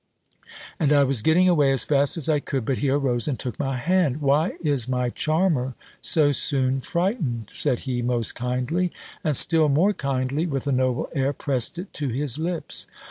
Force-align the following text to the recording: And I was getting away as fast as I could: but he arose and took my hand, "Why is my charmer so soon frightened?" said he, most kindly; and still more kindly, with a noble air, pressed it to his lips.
And 0.79 0.91
I 0.91 1.03
was 1.03 1.21
getting 1.21 1.47
away 1.47 1.71
as 1.71 1.83
fast 1.83 2.17
as 2.17 2.27
I 2.27 2.39
could: 2.39 2.65
but 2.65 2.79
he 2.79 2.89
arose 2.89 3.27
and 3.27 3.37
took 3.37 3.59
my 3.59 3.77
hand, 3.77 4.19
"Why 4.19 4.53
is 4.59 4.87
my 4.87 5.11
charmer 5.11 5.75
so 6.01 6.31
soon 6.31 6.81
frightened?" 6.81 7.49
said 7.53 7.81
he, 7.81 8.01
most 8.01 8.33
kindly; 8.33 8.89
and 9.23 9.37
still 9.37 9.69
more 9.69 9.93
kindly, 9.93 10.47
with 10.47 10.65
a 10.65 10.71
noble 10.71 11.07
air, 11.13 11.33
pressed 11.33 11.77
it 11.77 11.93
to 11.93 12.07
his 12.07 12.39
lips. 12.39 12.87